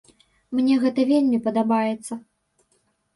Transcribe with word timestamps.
Мне 0.59 0.77
гэта 0.83 1.05
вельмі 1.11 1.39
падабаецца. 1.47 2.13